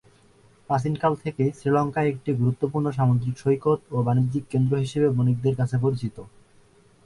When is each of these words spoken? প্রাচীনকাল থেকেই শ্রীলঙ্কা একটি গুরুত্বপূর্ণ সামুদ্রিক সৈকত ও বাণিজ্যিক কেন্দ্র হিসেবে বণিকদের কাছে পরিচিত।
প্রাচীনকাল 0.69 1.13
থেকেই 1.23 1.49
শ্রীলঙ্কা 1.57 2.01
একটি 2.03 2.29
গুরুত্বপূর্ণ 2.33 2.87
সামুদ্রিক 2.91 3.35
সৈকত 3.37 3.79
ও 3.91 3.97
বাণিজ্যিক 4.07 4.43
কেন্দ্র 4.51 4.73
হিসেবে 4.77 5.07
বণিকদের 5.09 5.55
কাছে 5.55 5.75
পরিচিত। 5.77 6.15